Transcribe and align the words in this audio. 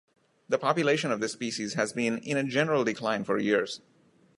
The 0.49 0.57
population 0.57 1.11
of 1.11 1.19
this 1.19 1.33
species 1.33 1.75
has 1.75 1.93
been 1.93 2.17
in 2.23 2.35
a 2.35 2.43
general 2.43 2.83
decline 2.83 3.23
for 3.23 3.37
years. 3.37 3.81